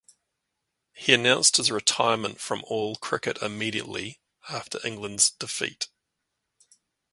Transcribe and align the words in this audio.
He 0.93 1.13
announced 1.13 1.57
his 1.57 1.69
retirement 1.69 2.41
from 2.41 2.63
all 2.65 2.95
cricket 2.95 3.37
immediately 3.39 4.19
after 4.49 4.79
England's 4.83 5.29
defeat. 5.29 5.89